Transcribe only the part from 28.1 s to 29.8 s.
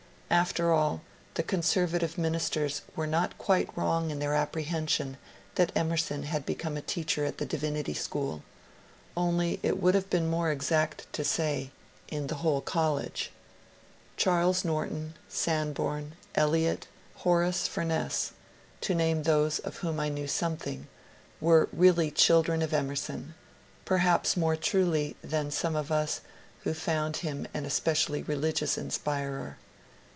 religious inspirer.